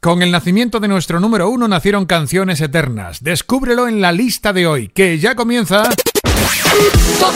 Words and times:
Con 0.00 0.22
el 0.22 0.32
nacimiento 0.32 0.80
de 0.80 0.88
nuestro 0.88 1.20
número 1.20 1.50
uno 1.50 1.68
nacieron 1.68 2.06
canciones 2.06 2.62
eternas. 2.62 3.22
Descúbrelo 3.22 3.86
en 3.86 4.00
la 4.00 4.12
lista 4.12 4.54
de 4.54 4.66
hoy, 4.66 4.88
que 4.88 5.18
ya 5.18 5.34
comienza. 5.34 5.82
Top 7.20 7.34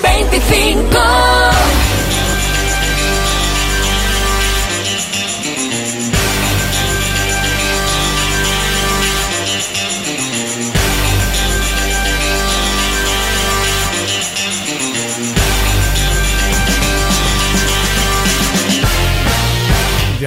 25. 0.00 1.87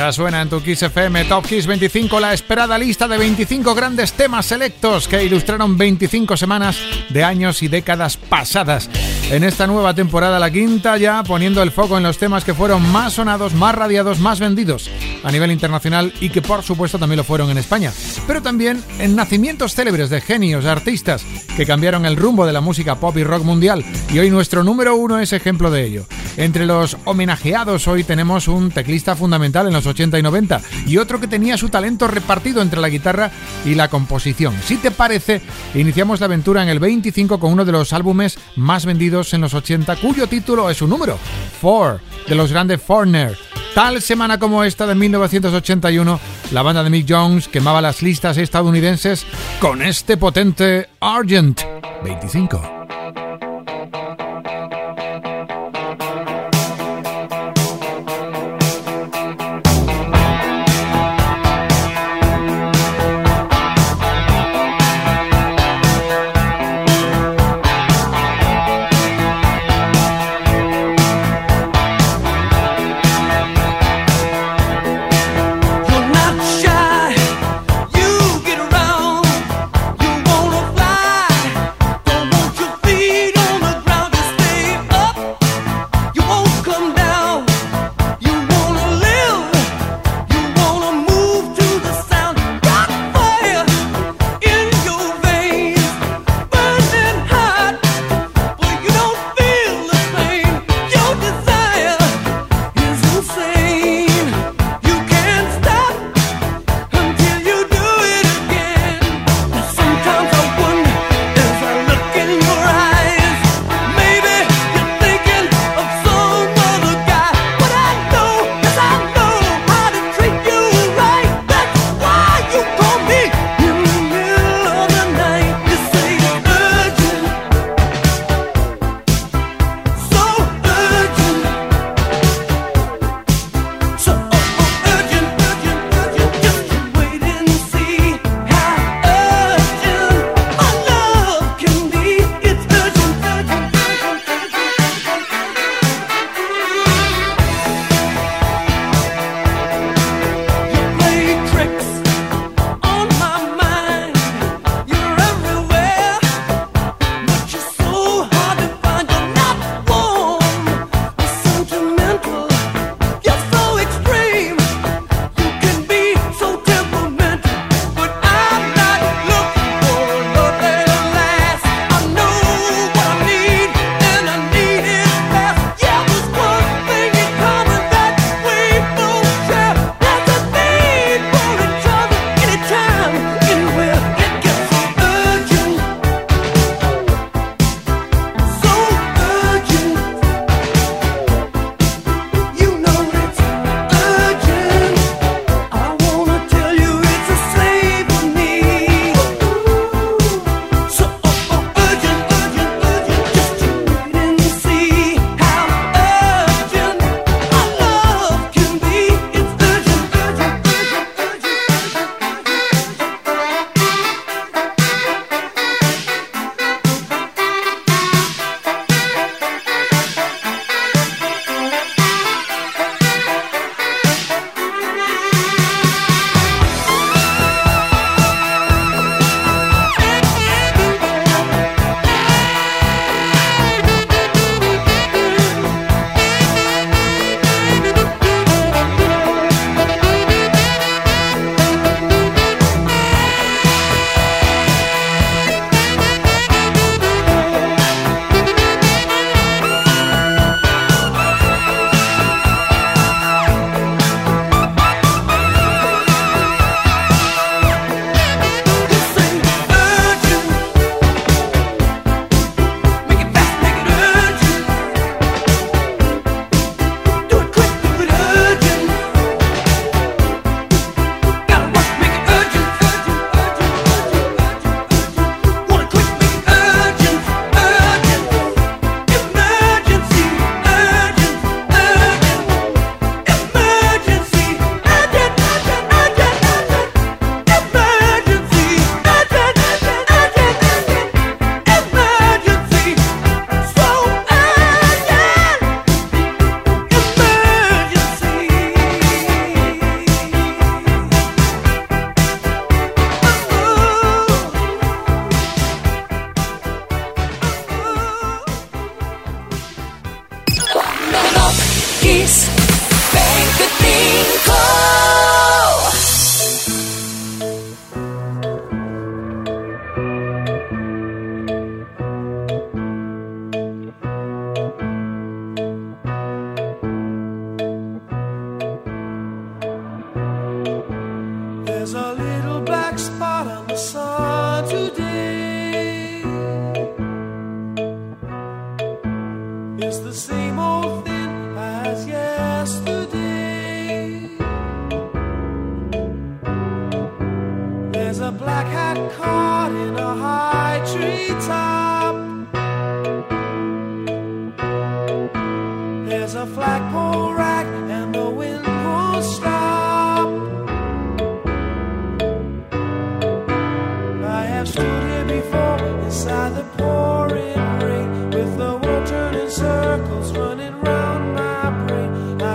Ya 0.01 0.11
suena 0.11 0.41
en 0.41 0.49
tu 0.49 0.63
Kiss 0.63 0.81
FM 0.81 1.25
Top 1.25 1.45
Kiss 1.45 1.67
25 1.67 2.19
la 2.19 2.33
esperada 2.33 2.75
lista 2.75 3.07
de 3.07 3.19
25 3.19 3.75
grandes 3.75 4.13
temas 4.13 4.47
selectos 4.47 5.07
que 5.07 5.23
ilustraron 5.23 5.77
25 5.77 6.37
semanas 6.37 6.79
de 7.09 7.23
años 7.23 7.61
y 7.61 7.67
décadas 7.67 8.17
pasadas. 8.17 8.89
En 9.31 9.45
esta 9.45 9.65
nueva 9.65 9.93
temporada, 9.93 10.39
la 10.39 10.51
quinta 10.51 10.97
ya 10.97 11.23
poniendo 11.23 11.63
el 11.63 11.71
foco 11.71 11.95
en 11.95 12.03
los 12.03 12.17
temas 12.17 12.43
que 12.43 12.53
fueron 12.53 12.91
más 12.91 13.13
sonados, 13.13 13.53
más 13.53 13.73
radiados, 13.73 14.19
más 14.19 14.41
vendidos 14.41 14.91
a 15.23 15.31
nivel 15.31 15.53
internacional 15.53 16.13
y 16.19 16.31
que 16.31 16.41
por 16.41 16.63
supuesto 16.63 16.99
también 16.99 17.15
lo 17.15 17.23
fueron 17.23 17.49
en 17.49 17.57
España. 17.57 17.93
Pero 18.27 18.41
también 18.41 18.83
en 18.99 19.15
nacimientos 19.15 19.73
célebres 19.73 20.09
de 20.09 20.19
genios, 20.19 20.65
artistas 20.65 21.25
que 21.55 21.65
cambiaron 21.65 22.05
el 22.05 22.17
rumbo 22.17 22.45
de 22.45 22.51
la 22.51 22.59
música 22.59 22.95
pop 22.95 23.15
y 23.15 23.23
rock 23.23 23.45
mundial. 23.45 23.85
Y 24.11 24.19
hoy 24.19 24.29
nuestro 24.29 24.65
número 24.65 24.97
uno 24.97 25.17
es 25.17 25.31
ejemplo 25.31 25.71
de 25.71 25.85
ello. 25.85 26.05
Entre 26.35 26.65
los 26.65 26.97
homenajeados 27.05 27.87
hoy 27.87 28.03
tenemos 28.03 28.49
un 28.49 28.71
teclista 28.71 29.15
fundamental 29.15 29.67
en 29.67 29.73
los 29.73 29.85
80 29.85 30.19
y 30.19 30.23
90 30.23 30.61
y 30.87 30.97
otro 30.97 31.21
que 31.21 31.27
tenía 31.27 31.57
su 31.57 31.69
talento 31.69 32.07
repartido 32.07 32.61
entre 32.61 32.81
la 32.81 32.89
guitarra 32.89 33.31
y 33.65 33.75
la 33.75 33.89
composición. 33.89 34.55
Si 34.65 34.75
te 34.77 34.91
parece, 34.91 35.41
iniciamos 35.73 36.19
la 36.19 36.25
aventura 36.25 36.63
en 36.63 36.69
el 36.69 36.79
25 36.79 37.39
con 37.39 37.53
uno 37.53 37.63
de 37.63 37.71
los 37.71 37.93
álbumes 37.93 38.37
más 38.55 38.85
vendidos 38.85 39.20
en 39.33 39.41
los 39.41 39.53
80 39.53 39.95
cuyo 39.97 40.27
título 40.27 40.69
es 40.69 40.77
su 40.77 40.87
número, 40.87 41.17
Four, 41.61 41.99
de 42.27 42.35
los 42.35 42.51
grandes 42.51 42.81
Foreigner. 42.81 43.37
Tal 43.73 44.01
semana 44.01 44.37
como 44.37 44.63
esta 44.63 44.85
de 44.85 44.95
1981, 44.95 46.19
la 46.51 46.61
banda 46.61 46.83
de 46.83 46.89
Mick 46.89 47.05
Jones 47.07 47.47
quemaba 47.47 47.81
las 47.81 48.01
listas 48.01 48.37
estadounidenses 48.37 49.25
con 49.59 49.81
este 49.81 50.17
potente 50.17 50.89
Argent 50.99 51.61
25. 52.03 52.80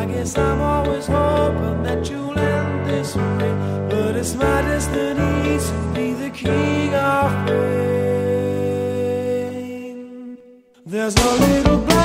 guess 0.08 0.38
I'm 0.38 0.60
always 0.60 1.06
hoping 1.06 1.82
that 1.82 2.08
you'll 2.08 2.38
end 2.38 2.86
this 2.88 3.16
way. 3.16 3.52
But 3.90 4.16
it's 4.16 4.34
my 4.34 4.62
destiny 4.62 5.58
to 5.58 5.92
be 5.94 6.12
the 6.12 6.30
king 6.30 6.94
of 6.94 7.46
pain. 7.46 7.66
There's 10.84 11.16
no 11.16 11.36
little. 11.36 11.95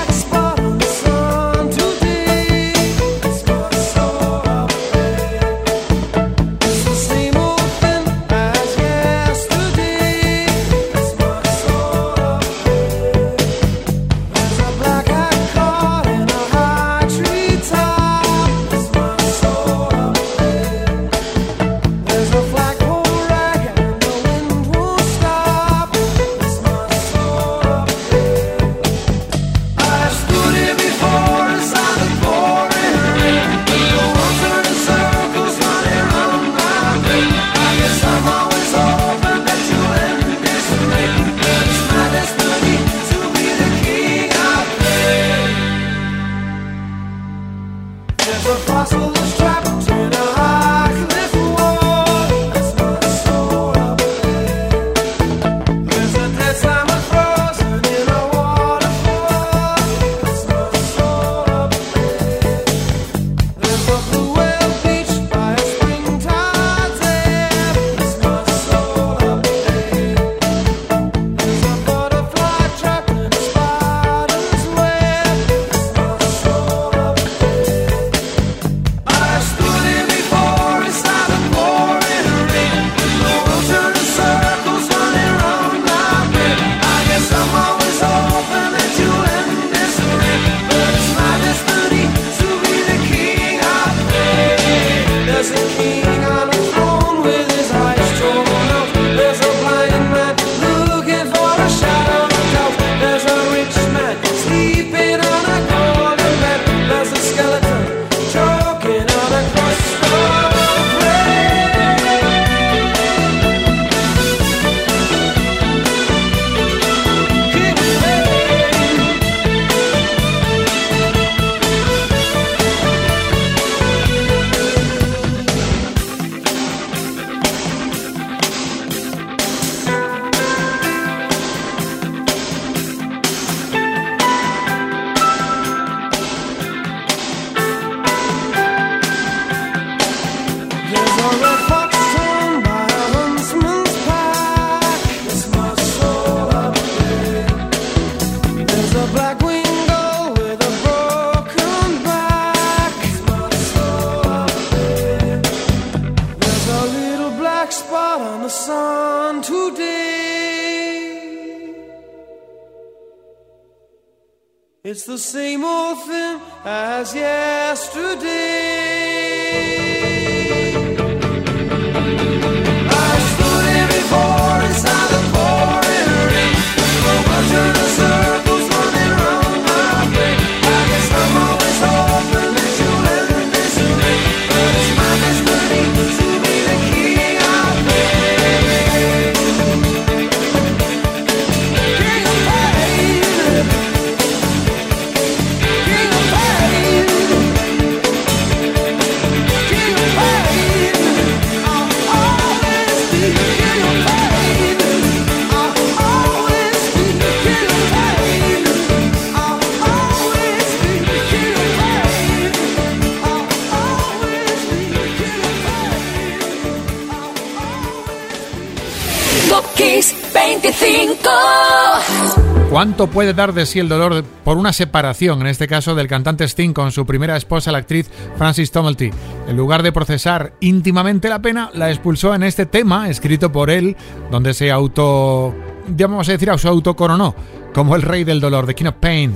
¿Cuánto 222.72 223.08
puede 223.08 223.34
dar 223.34 223.54
de 223.54 223.66
sí 223.66 223.80
el 223.80 223.90
dolor 223.90 224.24
por 224.46 224.56
una 224.56 224.72
separación, 224.72 225.42
en 225.42 225.48
este 225.48 225.68
caso 225.68 225.94
del 225.94 226.08
cantante 226.08 226.46
Sting 226.46 226.72
con 226.72 226.94
su 226.94 227.06
primera 227.06 227.36
esposa, 227.36 227.70
la 227.70 227.80
actriz 227.80 228.10
Francis 228.38 228.72
Tomelty? 228.72 229.12
En 229.50 229.58
lugar 229.58 229.84
de 229.84 229.92
procesar 229.92 230.54
íntimamente 230.62 231.28
la 231.28 231.42
pena, 231.42 231.70
la 231.74 231.90
expulsó 231.90 232.34
en 232.34 232.44
este 232.44 232.66
tema 232.66 233.10
escrito 233.10 233.52
por 233.52 233.70
él, 233.70 233.98
donde 234.32 234.54
se 234.54 234.72
auto, 234.72 235.54
vamos 235.86 236.30
a 236.30 236.32
decir, 236.32 236.50
se 236.58 236.68
autocoronó 236.70 237.36
como 237.74 237.96
el 237.96 238.02
rey 238.02 238.24
del 238.24 238.40
dolor, 238.40 238.66
de 238.66 238.76
King 238.76 238.86
of 238.86 238.96
Pain. 239.00 239.36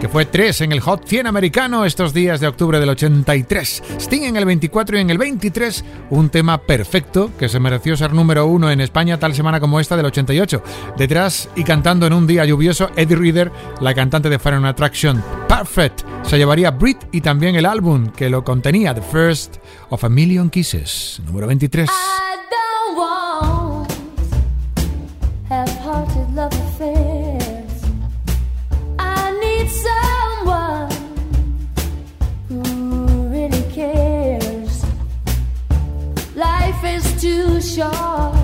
que 0.00 0.08
fue 0.10 0.26
3 0.26 0.60
en 0.60 0.72
el 0.72 0.80
Hot 0.80 1.06
100 1.06 1.26
americano 1.26 1.86
estos 1.86 2.12
días 2.12 2.38
de 2.38 2.46
octubre 2.46 2.78
del 2.78 2.90
83. 2.90 3.82
Sting 3.98 4.24
en 4.24 4.36
el 4.36 4.44
24 4.44 4.98
y 4.98 5.00
en 5.00 5.08
el 5.08 5.16
23, 5.16 5.84
un 6.10 6.28
tema 6.28 6.58
perfecto 6.58 7.30
que 7.38 7.48
se 7.48 7.60
mereció 7.60 7.96
ser 7.96 8.12
número 8.12 8.46
uno 8.46 8.70
en 8.70 8.82
España 8.82 9.18
tal 9.18 9.34
semana 9.34 9.58
como 9.58 9.80
esta 9.80 9.96
del 9.96 10.06
88. 10.06 10.62
Detrás 10.98 11.48
y 11.56 11.64
cantando 11.64 12.06
en 12.06 12.12
un 12.12 12.26
día 12.26 12.44
lluvioso, 12.44 12.90
Eddie 12.94 13.16
Reader, 13.16 13.52
la 13.80 13.94
cantante 13.94 14.28
de 14.28 14.38
Fire 14.38 14.64
Attraction, 14.66 15.24
Perfect, 15.48 16.02
se 16.24 16.36
llevaría 16.36 16.72
Brit 16.72 16.98
y 17.12 17.22
también 17.22 17.56
el 17.56 17.64
álbum 17.64 18.08
que 18.08 18.28
lo 18.28 18.44
contenía, 18.44 18.94
The 18.94 19.00
First 19.00 19.56
of 19.88 20.04
a 20.04 20.10
Million 20.10 20.50
Kisses, 20.50 21.22
número 21.24 21.46
23. 21.46 21.88
Short 37.74 38.34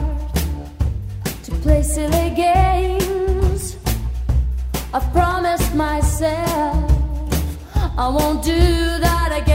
to 1.44 1.50
play 1.62 1.82
silly 1.82 2.30
games. 2.34 3.76
I've 4.92 5.10
promised 5.12 5.74
myself 5.74 6.92
I 7.96 8.08
won't 8.08 8.42
do 8.42 8.58
that 9.06 9.38
again. 9.40 9.51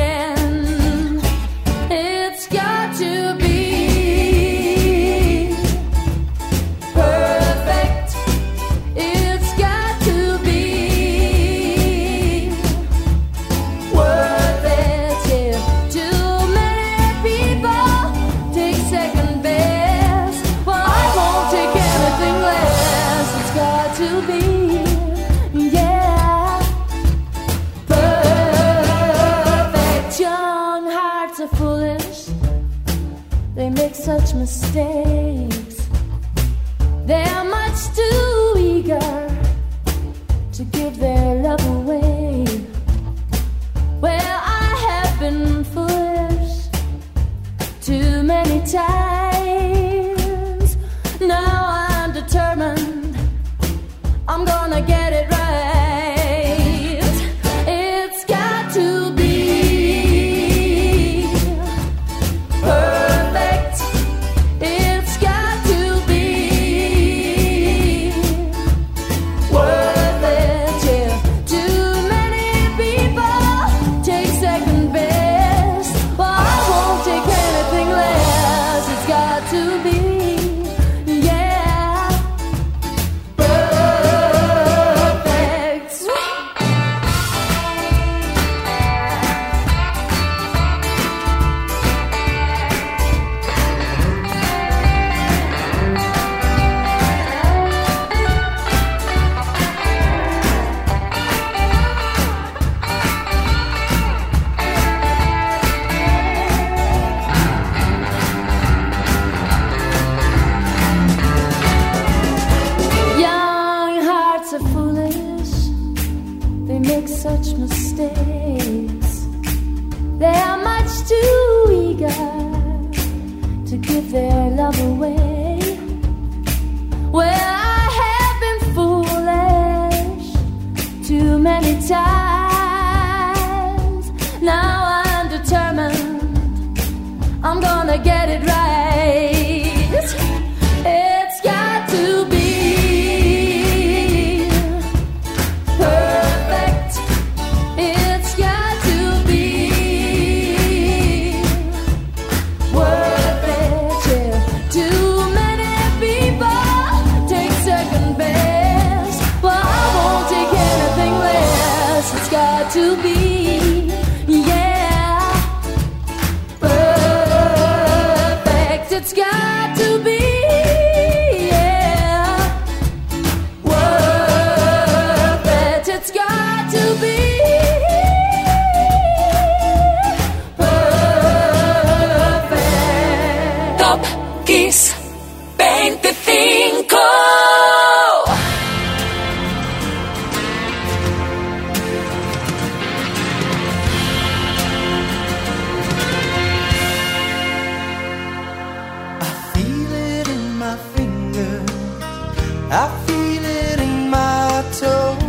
I 201.40 202.88
feel 203.06 203.46
it 203.46 203.80
in 203.80 204.10
my 204.10 204.64
toes. 204.80 205.24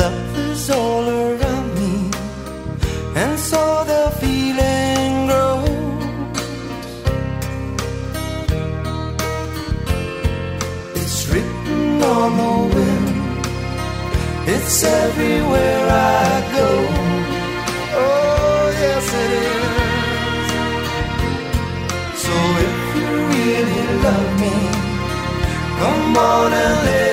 Love 0.00 0.38
is 0.50 0.68
all 0.70 1.08
around 1.08 1.74
me, 1.74 2.10
and 3.16 3.38
so 3.38 3.84
the 3.92 4.12
feeling 4.20 5.26
grows. 5.26 5.70
It's 11.00 11.28
written 11.30 12.02
on 12.02 12.30
the 12.42 12.54
wind. 12.74 13.46
It's 14.48 14.84
everywhere 14.84 15.88
I 15.88 16.52
go. 16.52 16.91
Mona 26.12 26.82
Lisa. 26.84 27.11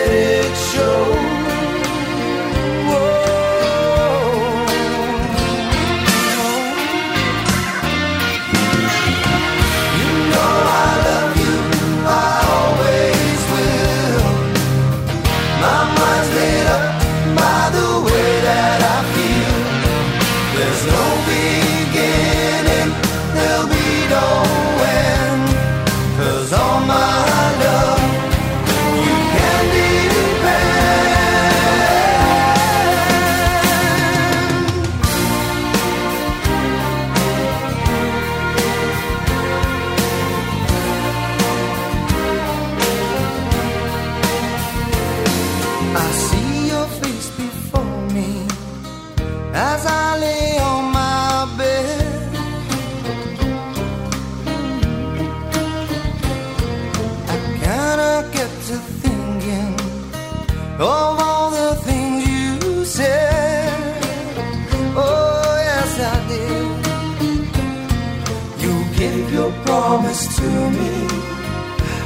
Promise 69.89 70.37
to 70.37 70.43
me, 70.43 70.91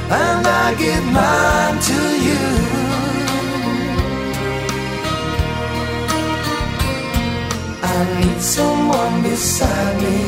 and 0.08 0.46
I 0.46 0.74
give 0.78 1.04
mine 1.12 1.78
to 1.90 2.00
you. 2.26 2.44
I 7.82 8.20
need 8.20 8.40
someone 8.40 9.22
beside 9.22 9.96
me 10.00 10.18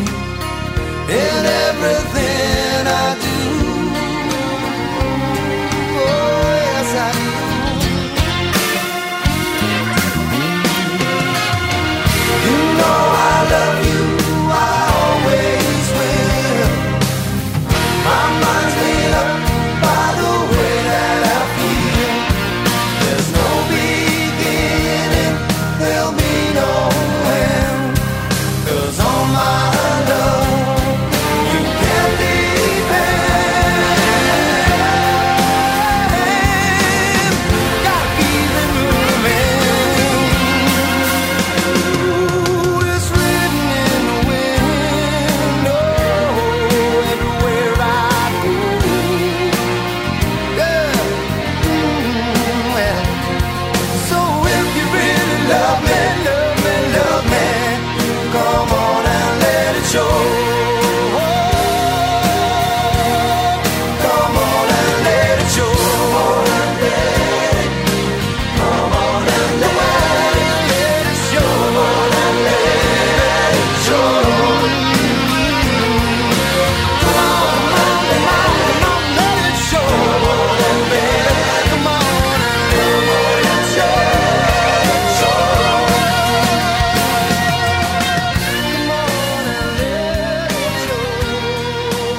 in 1.22 1.46
everything 1.64 2.86
I 2.86 3.16
do. 3.24 3.65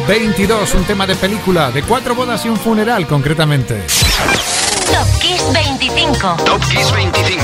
22, 0.08 0.74
un 0.76 0.84
tema 0.86 1.06
de 1.06 1.16
película, 1.16 1.70
de 1.70 1.84
cuatro 1.84 2.16
bodas 2.16 2.46
y 2.46 2.50
un 2.50 2.56
funeral 2.56 3.06
concretamente. 3.06 3.84
Top 4.88 5.20
Kiss 5.20 5.44
25. 5.54 6.38
Top 6.46 6.62
Kiss 6.70 6.92
25. 6.94 7.44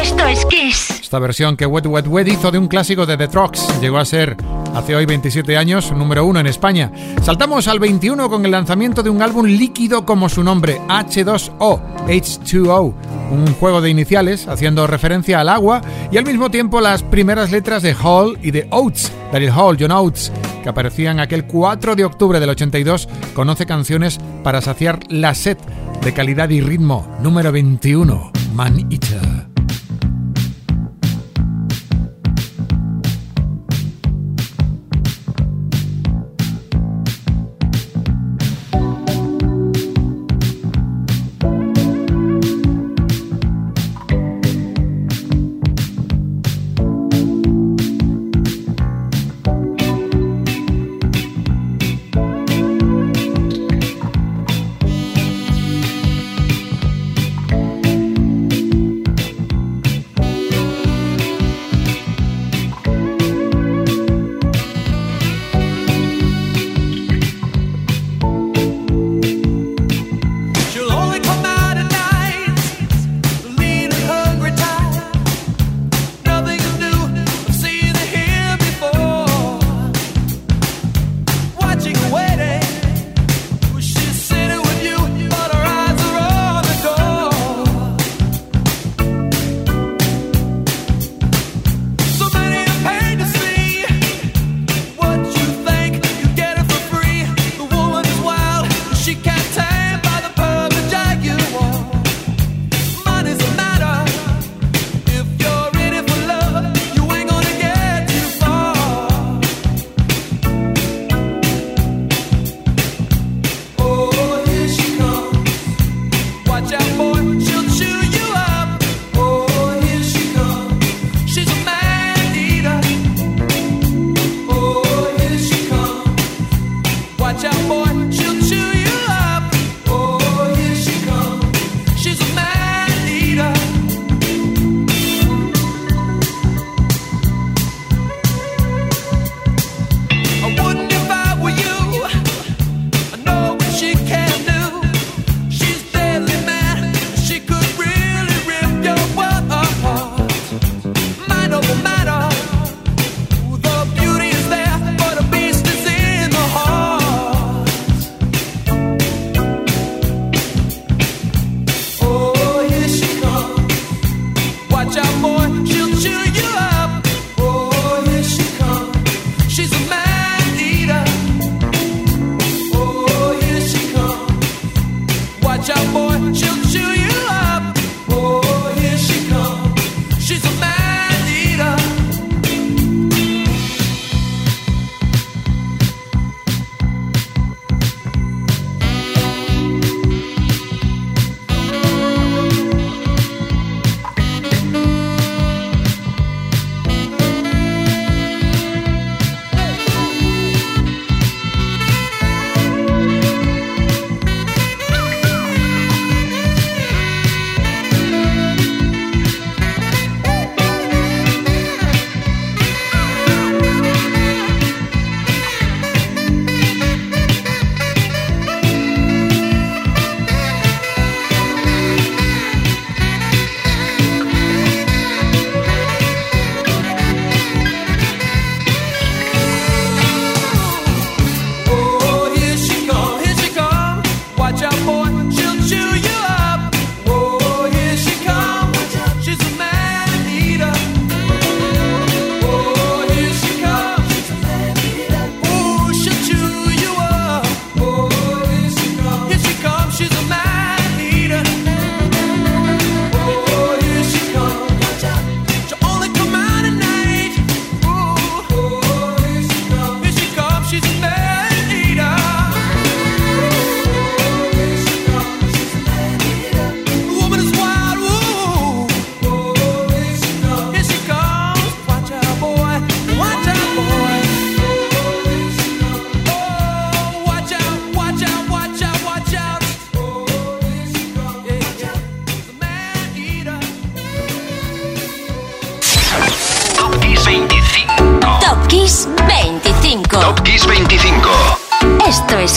Esto 0.00 0.26
es 0.26 0.46
Kiss. 0.46 1.00
Esta 1.02 1.18
versión 1.18 1.56
que 1.56 1.66
Wet 1.66 1.86
Wet 1.86 2.06
Wet 2.06 2.28
hizo 2.28 2.52
de 2.52 2.58
un 2.58 2.68
clásico 2.68 3.06
de 3.06 3.16
The 3.16 3.26
Trucks 3.26 3.80
llegó 3.80 3.98
a 3.98 4.04
ser, 4.04 4.36
hace 4.72 4.94
hoy 4.94 5.04
27 5.04 5.56
años, 5.56 5.90
número 5.90 6.24
uno 6.24 6.38
en 6.38 6.46
España. 6.46 6.92
Saltamos 7.22 7.66
al 7.66 7.80
21 7.80 8.30
con 8.30 8.44
el 8.44 8.52
lanzamiento 8.52 9.02
de 9.02 9.10
un 9.10 9.20
álbum 9.20 9.44
líquido 9.44 10.06
como 10.06 10.28
su 10.28 10.44
nombre, 10.44 10.80
H2O, 10.88 11.80
H2O, 12.06 12.94
un 13.30 13.46
juego 13.54 13.80
de 13.80 13.90
iniciales 13.90 14.48
haciendo 14.48 14.86
referencia 14.86 15.40
al 15.40 15.48
agua 15.48 15.82
y 16.10 16.18
al 16.18 16.24
mismo 16.24 16.50
tiempo 16.50 16.80
las 16.80 17.02
primeras 17.02 17.50
letras 17.50 17.82
de 17.82 17.94
Hall 17.94 18.38
y 18.42 18.50
de 18.50 18.66
Oates, 18.70 19.12
Daryl 19.32 19.50
Hall, 19.50 19.76
John 19.78 19.92
Oates 19.92 20.32
que 20.66 20.70
aparecían 20.70 21.20
aquel 21.20 21.46
4 21.46 21.94
de 21.94 22.04
octubre 22.04 22.40
del 22.40 22.50
82 22.50 23.08
con 23.34 23.48
11 23.48 23.66
canciones 23.66 24.18
para 24.42 24.60
saciar 24.60 24.98
la 25.08 25.32
sed 25.32 25.58
de 26.02 26.12
calidad 26.12 26.50
y 26.50 26.60
ritmo. 26.60 27.06
Número 27.20 27.52
21, 27.52 28.32
Man 28.52 28.88
Eater. 28.90 29.55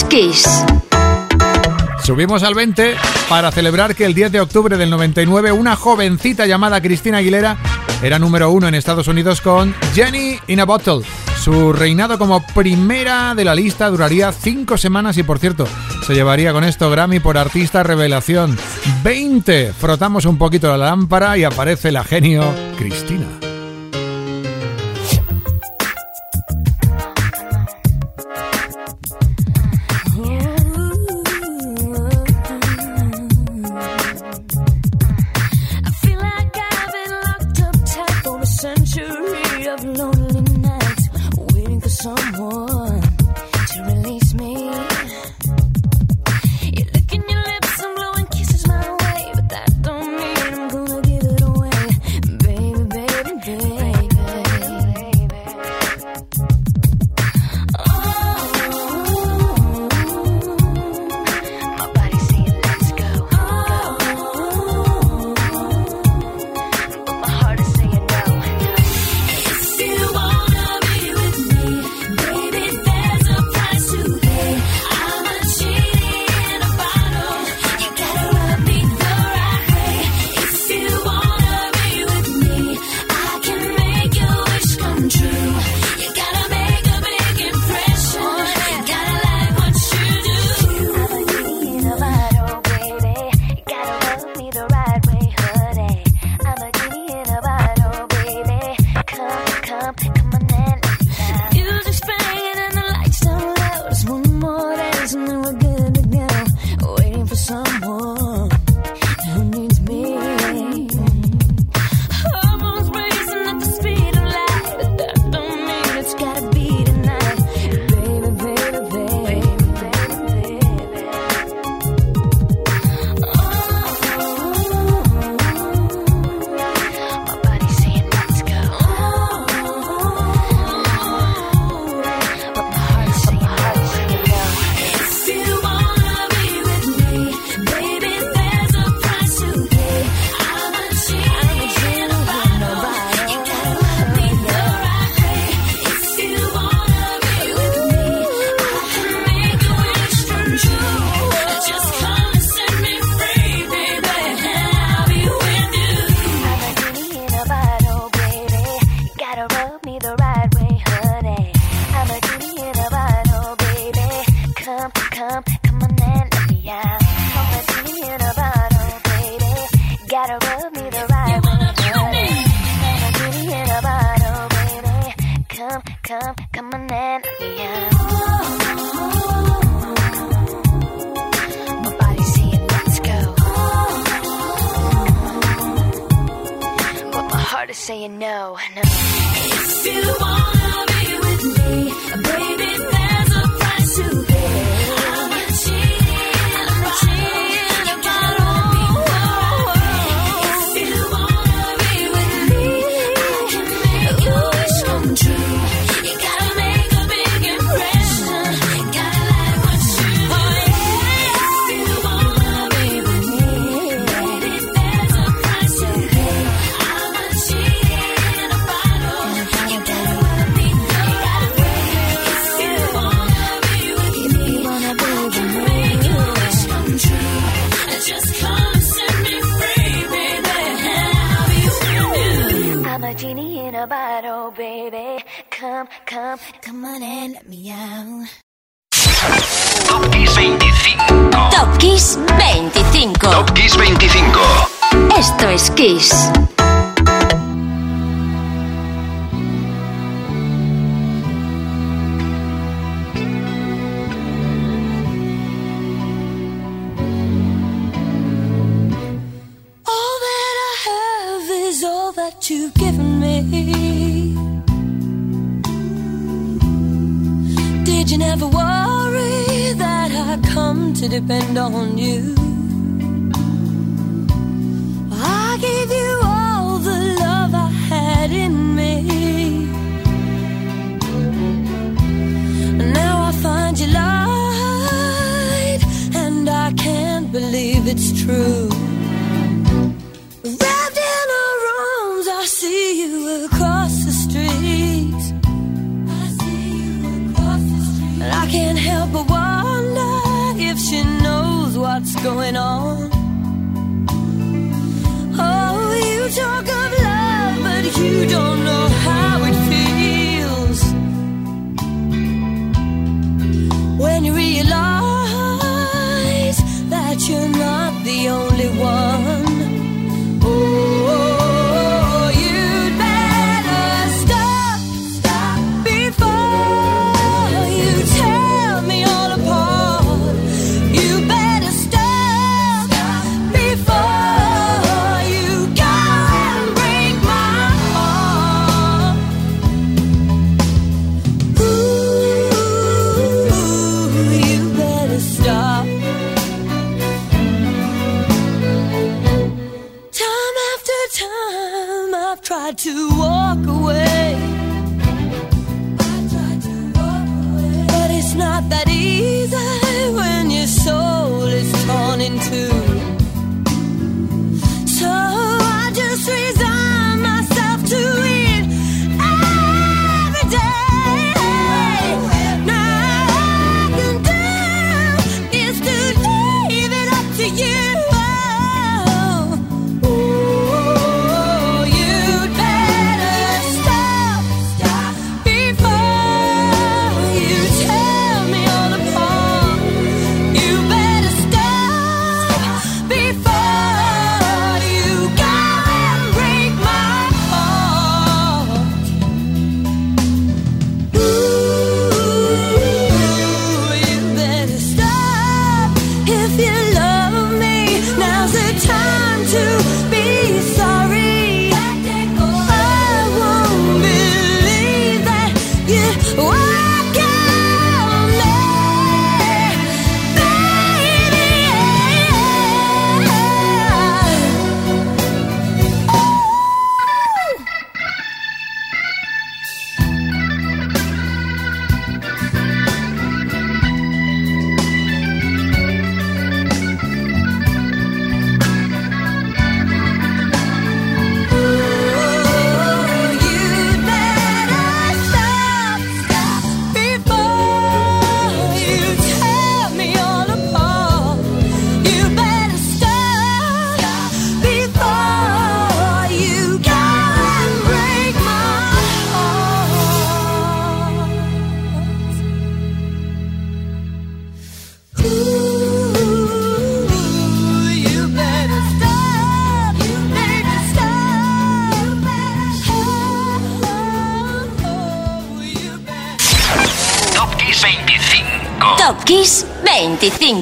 Kiss. 0.08 0.64
Subimos 2.02 2.42
al 2.42 2.54
20 2.54 2.96
para 3.28 3.52
celebrar 3.52 3.94
que 3.94 4.04
el 4.04 4.14
10 4.14 4.32
de 4.32 4.40
octubre 4.40 4.76
del 4.76 4.90
99 4.90 5.52
una 5.52 5.76
jovencita 5.76 6.46
llamada 6.46 6.80
Cristina 6.80 7.18
Aguilera 7.18 7.56
era 8.02 8.18
número 8.18 8.50
uno 8.50 8.66
en 8.66 8.74
Estados 8.74 9.08
Unidos 9.08 9.40
con 9.40 9.74
Jenny 9.94 10.38
in 10.48 10.60
a 10.60 10.64
Bottle. 10.64 11.02
Su 11.40 11.72
reinado 11.72 12.18
como 12.18 12.44
primera 12.54 13.34
de 13.34 13.44
la 13.44 13.54
lista 13.54 13.88
duraría 13.88 14.32
cinco 14.32 14.76
semanas 14.76 15.16
y 15.18 15.22
por 15.22 15.38
cierto, 15.38 15.66
se 16.06 16.14
llevaría 16.14 16.52
con 16.52 16.64
esto 16.64 16.90
Grammy 16.90 17.20
por 17.20 17.38
artista 17.38 17.82
revelación. 17.82 18.58
20. 19.04 19.72
Frotamos 19.72 20.24
un 20.24 20.38
poquito 20.38 20.68
la 20.68 20.76
lámpara 20.76 21.38
y 21.38 21.44
aparece 21.44 21.92
la 21.92 22.04
genio 22.04 22.44
Cristina. 22.76 23.49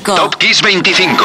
25. 0.09 0.15
Top 0.15 0.37
Kiss 0.37 0.63
25. 0.63 1.25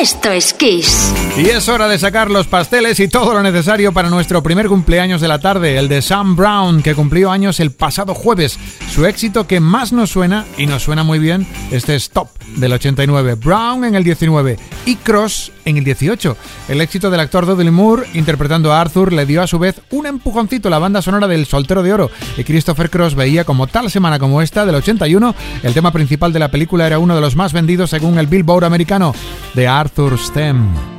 Esto 0.00 0.30
es 0.30 0.54
Kiss. 0.54 1.12
Y 1.36 1.48
es 1.48 1.68
hora 1.68 1.88
de 1.88 1.98
sacar 1.98 2.30
los 2.30 2.46
pasteles 2.46 3.00
y 3.00 3.08
todo 3.08 3.34
lo 3.34 3.42
necesario 3.42 3.92
para 3.92 4.10
nuestro 4.10 4.42
primer 4.42 4.68
cumpleaños 4.68 5.20
de 5.20 5.26
la 5.26 5.40
tarde, 5.40 5.76
el 5.76 5.88
de 5.88 6.02
Sam 6.02 6.36
Brown, 6.36 6.82
que 6.82 6.94
cumplió 6.94 7.32
años 7.32 7.58
el 7.58 7.72
pasado 7.72 8.14
jueves. 8.14 8.58
Su 8.96 9.04
éxito 9.04 9.46
que 9.46 9.60
más 9.60 9.92
nos 9.92 10.08
suena, 10.08 10.46
y 10.56 10.64
nos 10.64 10.84
suena 10.84 11.04
muy 11.04 11.18
bien, 11.18 11.46
este 11.70 11.94
es 11.94 12.08
Top 12.08 12.28
del 12.56 12.72
89, 12.72 13.34
Brown 13.34 13.84
en 13.84 13.94
el 13.94 14.02
19 14.02 14.58
y 14.86 14.96
Cross 14.96 15.52
en 15.66 15.76
el 15.76 15.84
18. 15.84 16.34
El 16.70 16.80
éxito 16.80 17.10
del 17.10 17.20
actor 17.20 17.44
Dudley 17.44 17.70
Moore 17.70 18.08
interpretando 18.14 18.72
a 18.72 18.80
Arthur 18.80 19.12
le 19.12 19.26
dio 19.26 19.42
a 19.42 19.46
su 19.46 19.58
vez 19.58 19.82
un 19.90 20.06
empujoncito 20.06 20.68
a 20.68 20.70
la 20.70 20.78
banda 20.78 21.02
sonora 21.02 21.28
del 21.28 21.44
Soltero 21.44 21.82
de 21.82 21.92
Oro 21.92 22.10
y 22.38 22.44
Christopher 22.44 22.88
Cross 22.88 23.14
veía 23.14 23.44
como 23.44 23.66
tal 23.66 23.90
semana 23.90 24.18
como 24.18 24.40
esta 24.40 24.64
del 24.64 24.76
81 24.76 25.34
el 25.62 25.74
tema 25.74 25.92
principal 25.92 26.32
de 26.32 26.38
la 26.38 26.50
película 26.50 26.86
era 26.86 26.98
uno 26.98 27.14
de 27.14 27.20
los 27.20 27.36
más 27.36 27.52
vendidos 27.52 27.90
según 27.90 28.18
el 28.18 28.28
Billboard 28.28 28.64
americano 28.64 29.14
de 29.52 29.68
Arthur 29.68 30.18
Stem. 30.18 30.95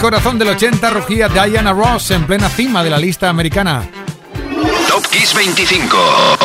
Corazón 0.00 0.38
del 0.38 0.48
80 0.48 0.90
rugía 0.90 1.28
Diana 1.28 1.74
Ross 1.74 2.10
en 2.10 2.26
plena 2.26 2.48
cima 2.48 2.82
de 2.82 2.88
la 2.88 2.98
lista 2.98 3.28
americana. 3.28 3.86
Top 4.88 5.06
Kiss 5.08 5.34
25. 5.34 5.96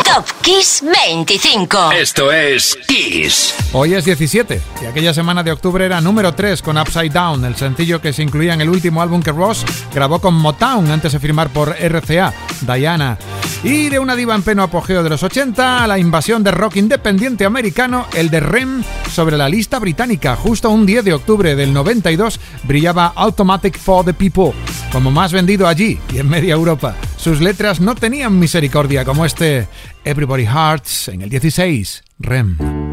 Top 0.03 0.25
Kiss 0.41 0.83
25. 0.83 1.91
Esto 1.93 2.31
es 2.33 2.77
Kiss. 2.85 3.55
Hoy 3.71 3.93
es 3.93 4.03
17 4.03 4.61
y 4.81 4.85
aquella 4.85 5.13
semana 5.13 5.41
de 5.41 5.53
octubre 5.53 5.85
era 5.85 6.01
número 6.01 6.33
3 6.33 6.61
con 6.61 6.77
Upside 6.77 7.09
Down, 7.09 7.45
el 7.45 7.55
sencillo 7.55 8.01
que 8.01 8.11
se 8.11 8.23
incluía 8.23 8.53
en 8.53 8.61
el 8.61 8.69
último 8.69 9.01
álbum 9.01 9.21
que 9.23 9.31
Ross 9.31 9.65
grabó 9.93 10.19
con 10.19 10.33
Motown 10.33 10.91
antes 10.91 11.13
de 11.13 11.19
firmar 11.19 11.49
por 11.49 11.69
RCA, 11.69 12.33
Diana. 12.61 13.17
Y 13.65 13.89
de 13.89 13.97
una 13.97 14.15
diva 14.15 14.35
en 14.35 14.43
pleno 14.43 14.61
apogeo 14.61 15.01
de 15.01 15.09
los 15.09 15.23
80 15.23 15.83
a 15.83 15.87
la 15.87 15.97
invasión 15.97 16.43
de 16.43 16.51
rock 16.51 16.75
independiente 16.75 17.45
americano, 17.45 18.05
el 18.15 18.29
de 18.29 18.39
Rem 18.39 18.83
sobre 19.09 19.37
la 19.37 19.49
lista 19.49 19.79
británica. 19.79 20.35
Justo 20.35 20.69
un 20.69 20.85
10 20.85 21.03
de 21.03 21.13
octubre 21.13 21.55
del 21.55 21.73
92 21.73 22.39
brillaba 22.61 23.11
Automatic 23.15 23.79
for 23.79 24.05
the 24.05 24.13
People, 24.13 24.51
como 24.91 25.09
más 25.09 25.33
vendido 25.33 25.67
allí 25.67 25.99
y 26.13 26.19
en 26.19 26.29
media 26.29 26.53
Europa. 26.53 26.95
Sus 27.17 27.41
letras 27.41 27.81
no 27.81 27.95
tenían 27.95 28.37
misericordia 28.37 29.03
como 29.03 29.25
este 29.25 29.67
Everybody 30.03 30.45
Hearts 30.45 31.07
en 31.07 31.23
el 31.23 31.29
16, 31.31 32.03
Rem. 32.19 32.84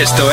Esto 0.00 0.29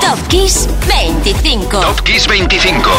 Top 0.00 0.18
Kiss 0.28 0.68
25. 0.88 1.80
Top 1.80 2.00
Kiss 2.02 2.26
25. 2.26 2.90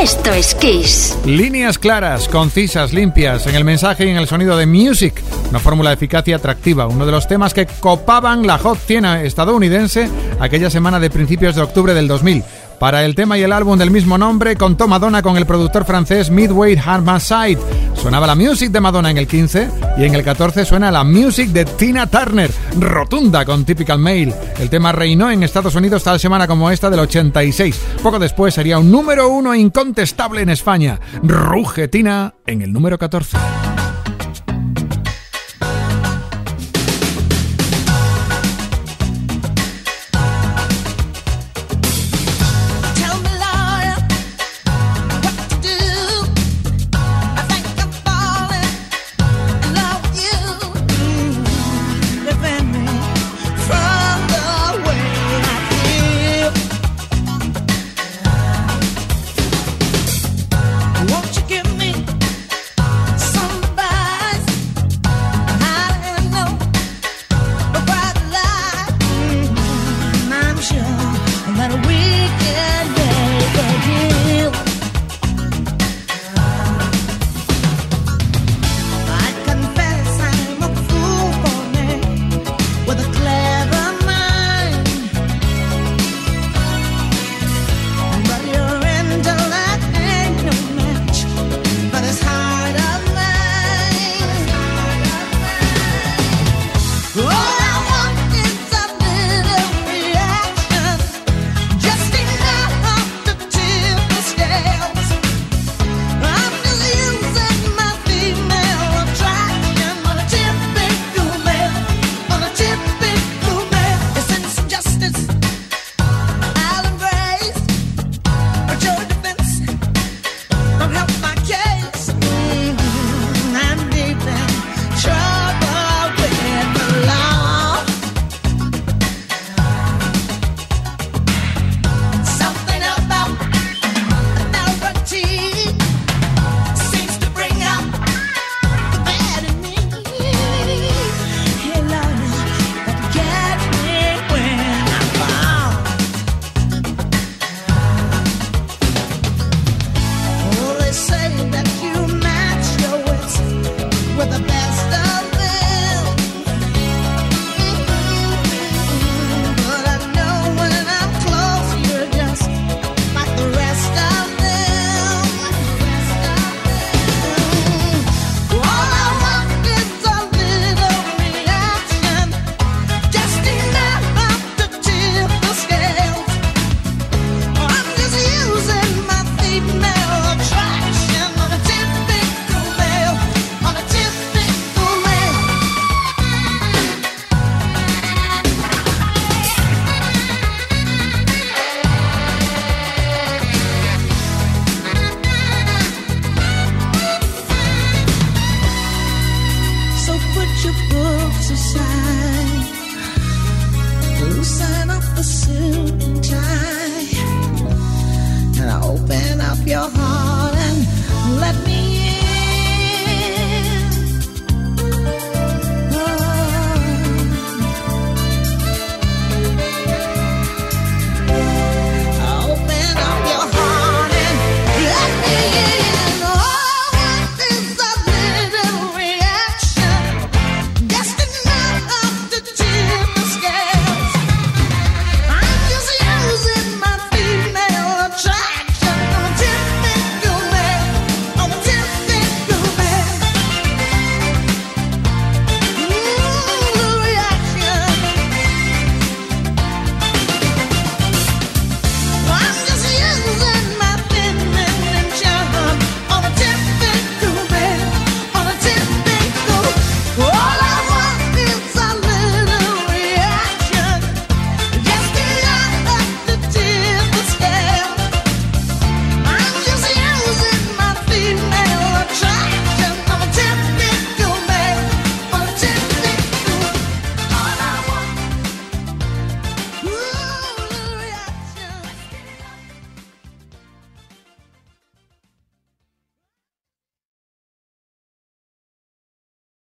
Esto 0.00 0.32
es 0.32 0.54
Kiss. 0.54 1.18
Líneas 1.24 1.78
claras, 1.78 2.28
concisas, 2.28 2.92
limpias 2.92 3.46
en 3.46 3.54
el 3.54 3.64
mensaje 3.64 4.06
y 4.06 4.10
en 4.10 4.16
el 4.16 4.26
sonido 4.26 4.56
de 4.56 4.66
Music. 4.66 5.22
Una 5.50 5.58
fórmula 5.58 5.90
de 5.90 5.94
eficacia 5.94 6.36
atractiva, 6.36 6.86
uno 6.86 7.06
de 7.06 7.12
los 7.12 7.28
temas 7.28 7.54
que 7.54 7.66
copaban 7.66 8.46
la 8.46 8.58
Hot 8.58 8.78
100 8.78 9.04
estadounidense 9.26 10.08
aquella 10.40 10.70
semana 10.70 11.00
de 11.00 11.10
principios 11.10 11.54
de 11.54 11.62
octubre 11.62 11.94
del 11.94 12.08
2000. 12.08 12.42
Para 12.78 13.04
el 13.04 13.14
tema 13.14 13.36
y 13.36 13.42
el 13.42 13.52
álbum 13.52 13.78
del 13.78 13.90
mismo 13.90 14.16
nombre, 14.16 14.56
contó 14.56 14.88
Madonna 14.88 15.22
con 15.22 15.36
el 15.36 15.44
productor 15.44 15.84
francés 15.84 16.30
Midway 16.30 16.76
Side. 17.18 17.58
Sonaba 18.00 18.26
la 18.26 18.34
music 18.34 18.70
de 18.70 18.80
Madonna 18.80 19.10
en 19.10 19.18
el 19.18 19.26
15 19.26 19.68
y 19.98 20.04
en 20.04 20.14
el 20.14 20.24
14 20.24 20.64
suena 20.64 20.90
la 20.90 21.04
music 21.04 21.50
de 21.50 21.66
Tina 21.66 22.06
Turner, 22.06 22.50
rotunda 22.78 23.44
con 23.44 23.66
Typical 23.66 23.98
Male. 23.98 24.34
El 24.58 24.70
tema 24.70 24.90
reinó 24.90 25.30
en 25.30 25.42
Estados 25.42 25.74
Unidos 25.74 26.02
tal 26.02 26.18
semana 26.18 26.46
como 26.46 26.70
esta 26.70 26.88
del 26.88 27.00
86. 27.00 27.78
Poco 28.02 28.18
después 28.18 28.54
sería 28.54 28.78
un 28.78 28.90
número 28.90 29.28
uno 29.28 29.54
incontestable 29.54 30.40
en 30.40 30.48
España. 30.48 30.98
Ruge 31.22 31.88
Tina 31.88 32.34
en 32.46 32.62
el 32.62 32.72
número 32.72 32.96
14. 32.96 33.36